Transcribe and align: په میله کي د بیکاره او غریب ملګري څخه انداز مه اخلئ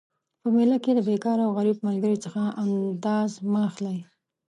په 0.41 0.47
میله 0.55 0.77
کي 0.83 0.91
د 0.95 0.99
بیکاره 1.09 1.43
او 1.45 1.51
غریب 1.57 1.77
ملګري 1.87 2.17
څخه 2.25 2.41
انداز 2.63 3.31
مه 3.51 3.61
اخلئ 3.69 3.97